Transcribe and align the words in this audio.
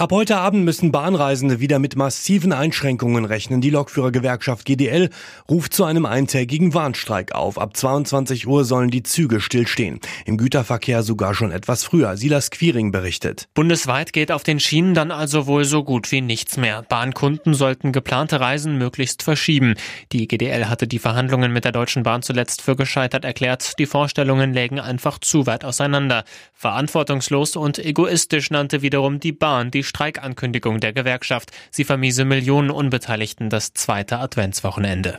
Ab 0.00 0.12
heute 0.12 0.36
Abend 0.36 0.64
müssen 0.64 0.92
Bahnreisende 0.92 1.58
wieder 1.58 1.80
mit 1.80 1.96
massiven 1.96 2.52
Einschränkungen 2.52 3.24
rechnen. 3.24 3.60
Die 3.60 3.70
Lokführergewerkschaft 3.70 4.64
GDL 4.64 5.10
ruft 5.50 5.74
zu 5.74 5.82
einem 5.82 6.06
eintägigen 6.06 6.72
Warnstreik 6.72 7.34
auf. 7.34 7.58
Ab 7.58 7.76
22 7.76 8.46
Uhr 8.46 8.64
sollen 8.64 8.92
die 8.92 9.02
Züge 9.02 9.40
stillstehen. 9.40 9.98
Im 10.24 10.36
Güterverkehr 10.36 11.02
sogar 11.02 11.34
schon 11.34 11.50
etwas 11.50 11.82
früher. 11.82 12.16
Silas 12.16 12.52
Quiring 12.52 12.92
berichtet. 12.92 13.48
Bundesweit 13.54 14.12
geht 14.12 14.30
auf 14.30 14.44
den 14.44 14.60
Schienen 14.60 14.94
dann 14.94 15.10
also 15.10 15.48
wohl 15.48 15.64
so 15.64 15.82
gut 15.82 16.12
wie 16.12 16.20
nichts 16.20 16.56
mehr. 16.56 16.82
Bahnkunden 16.82 17.54
sollten 17.54 17.90
geplante 17.90 18.38
Reisen 18.38 18.78
möglichst 18.78 19.24
verschieben. 19.24 19.74
Die 20.12 20.28
GDL 20.28 20.66
hatte 20.66 20.86
die 20.86 21.00
Verhandlungen 21.00 21.52
mit 21.52 21.64
der 21.64 21.72
Deutschen 21.72 22.04
Bahn 22.04 22.22
zuletzt 22.22 22.62
für 22.62 22.76
gescheitert 22.76 23.24
erklärt. 23.24 23.76
Die 23.80 23.86
Vorstellungen 23.86 24.54
lägen 24.54 24.78
einfach 24.78 25.18
zu 25.18 25.48
weit 25.48 25.64
auseinander. 25.64 26.22
Verantwortungslos 26.54 27.56
und 27.56 27.80
egoistisch 27.80 28.52
nannte 28.52 28.80
wiederum 28.82 29.18
die 29.18 29.32
Bahn 29.32 29.72
die 29.72 29.87
Streikankündigung 29.88 30.80
der 30.80 30.92
Gewerkschaft. 30.92 31.50
Sie 31.70 31.84
vermiese 31.84 32.24
Millionen 32.24 32.70
Unbeteiligten 32.70 33.50
das 33.50 33.72
zweite 33.72 34.18
Adventswochenende. 34.18 35.18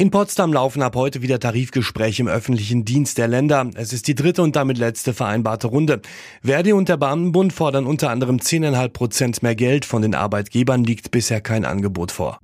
In 0.00 0.12
Potsdam 0.12 0.52
laufen 0.52 0.80
ab 0.82 0.94
heute 0.94 1.22
wieder 1.22 1.40
Tarifgespräche 1.40 2.22
im 2.22 2.28
öffentlichen 2.28 2.84
Dienst 2.84 3.18
der 3.18 3.26
Länder. 3.26 3.68
Es 3.74 3.92
ist 3.92 4.06
die 4.06 4.14
dritte 4.14 4.42
und 4.42 4.54
damit 4.54 4.78
letzte 4.78 5.12
vereinbarte 5.12 5.66
Runde. 5.66 6.00
Verdi 6.40 6.72
und 6.72 6.88
der 6.88 6.98
Beamtenbund 6.98 7.52
fordern 7.52 7.84
unter 7.84 8.08
anderem 8.10 8.36
10,5 8.36 8.88
Prozent 8.90 9.42
mehr 9.42 9.56
Geld. 9.56 9.84
Von 9.84 10.02
den 10.02 10.14
Arbeitgebern 10.14 10.84
liegt 10.84 11.10
bisher 11.10 11.40
kein 11.40 11.64
Angebot 11.64 12.12
vor. 12.12 12.38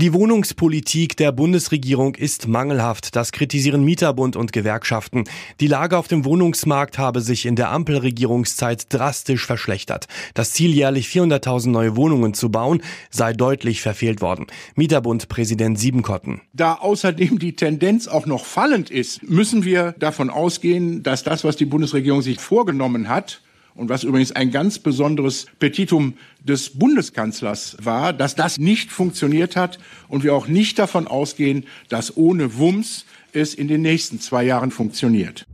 Die 0.00 0.12
Wohnungspolitik 0.12 1.16
der 1.16 1.32
Bundesregierung 1.32 2.14
ist 2.14 2.46
mangelhaft. 2.46 3.16
Das 3.16 3.32
kritisieren 3.32 3.82
Mieterbund 3.82 4.36
und 4.36 4.52
Gewerkschaften. 4.52 5.24
Die 5.58 5.66
Lage 5.66 5.98
auf 5.98 6.06
dem 6.06 6.24
Wohnungsmarkt 6.24 6.98
habe 6.98 7.20
sich 7.20 7.46
in 7.46 7.56
der 7.56 7.72
Ampelregierungszeit 7.72 8.94
drastisch 8.94 9.44
verschlechtert. 9.44 10.06
Das 10.34 10.52
Ziel, 10.52 10.70
jährlich 10.70 11.08
400.000 11.08 11.70
neue 11.70 11.96
Wohnungen 11.96 12.32
zu 12.32 12.48
bauen, 12.48 12.80
sei 13.10 13.32
deutlich 13.32 13.82
verfehlt 13.82 14.20
worden. 14.20 14.46
Mieterbund-Präsident 14.76 15.76
Siebenkotten. 15.80 16.42
Da 16.52 16.74
außerdem 16.74 17.40
die 17.40 17.56
Tendenz 17.56 18.06
auch 18.06 18.26
noch 18.26 18.44
fallend 18.44 18.90
ist, 18.90 19.28
müssen 19.28 19.64
wir 19.64 19.96
davon 19.98 20.30
ausgehen, 20.30 21.02
dass 21.02 21.24
das, 21.24 21.42
was 21.42 21.56
die 21.56 21.66
Bundesregierung 21.66 22.22
sich 22.22 22.38
vorgenommen 22.38 23.08
hat, 23.08 23.40
und 23.78 23.88
was 23.88 24.02
übrigens 24.02 24.32
ein 24.32 24.50
ganz 24.50 24.80
besonderes 24.80 25.46
Petitum 25.60 26.14
des 26.42 26.70
Bundeskanzlers 26.70 27.76
war, 27.80 28.12
dass 28.12 28.34
das 28.34 28.58
nicht 28.58 28.90
funktioniert 28.90 29.54
hat 29.54 29.78
und 30.08 30.24
wir 30.24 30.34
auch 30.34 30.48
nicht 30.48 30.78
davon 30.80 31.06
ausgehen, 31.06 31.64
dass 31.88 32.16
ohne 32.16 32.58
Wumms 32.58 33.04
es 33.32 33.54
in 33.54 33.68
den 33.68 33.82
nächsten 33.82 34.20
zwei 34.20 34.42
Jahren 34.42 34.72
funktioniert. 34.72 35.46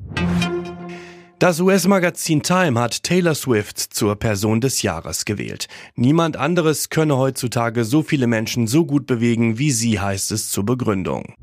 Das 1.39 1.61
US-Magazin 1.61 2.42
Time 2.42 2.80
hat 2.80 3.02
Taylor 3.02 3.34
Swift 3.34 3.78
zur 3.78 4.17
Person 4.17 4.62
des 4.62 4.80
Jahres 4.80 5.27
gewählt. 5.27 5.69
Niemand 5.95 6.39
anderes 6.39 6.89
könne 6.89 7.19
heutzutage 7.19 7.84
so 7.84 8.02
viele 8.02 8.27
Menschen 8.27 8.67
so 8.67 8.86
gut 8.86 9.06
bewegen 9.06 9.58
wie 9.58 9.70
sie, 9.70 10.00
heißt 10.00 10.33
es 10.33 10.48
zur 10.48 10.64
Begründung. 10.64 11.34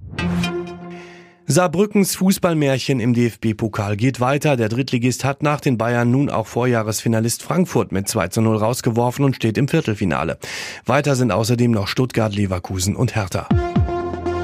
Saarbrückens 1.51 2.15
Fußballmärchen 2.15 3.01
im 3.01 3.13
DFB-Pokal 3.13 3.97
geht 3.97 4.21
weiter. 4.21 4.55
Der 4.55 4.69
Drittligist 4.69 5.25
hat 5.25 5.43
nach 5.43 5.59
den 5.59 5.77
Bayern 5.77 6.09
nun 6.09 6.29
auch 6.29 6.47
Vorjahresfinalist 6.47 7.43
Frankfurt 7.43 7.91
mit 7.91 8.07
2 8.07 8.29
zu 8.29 8.41
0 8.41 8.55
rausgeworfen 8.55 9.25
und 9.25 9.35
steht 9.35 9.57
im 9.57 9.67
Viertelfinale. 9.67 10.37
Weiter 10.85 11.17
sind 11.17 11.33
außerdem 11.33 11.71
noch 11.71 11.89
Stuttgart, 11.89 12.33
Leverkusen 12.33 12.95
und 12.95 13.15
Hertha. 13.15 13.49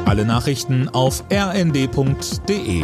Alle 0.03 0.25
Nachrichten 0.25 0.89
auf 0.89 1.23
rnd.de 1.31 2.83